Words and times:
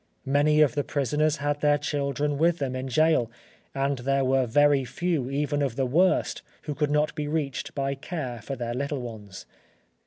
Many 0.25 0.61
of 0.61 0.73
the 0.73 0.83
prisoners 0.83 1.35
had 1.37 1.61
their 1.61 1.77
children 1.77 2.39
with 2.39 2.57
them 2.57 2.75
in 2.75 2.87
gaol, 2.87 3.29
and 3.75 3.99
there 3.99 4.25
were 4.25 4.47
very 4.47 4.83
few 4.83 5.29
even 5.29 5.61
of 5.61 5.75
the 5.75 5.85
worst 5.85 6.41
who 6.63 6.73
could 6.73 6.89
not 6.89 7.13
be 7.13 7.27
reached 7.27 7.75
by 7.75 7.93
care 7.93 8.41
for 8.41 8.55
their 8.55 8.73
little 8.73 9.01
ones. 9.01 9.45